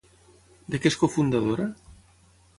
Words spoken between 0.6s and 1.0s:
De què és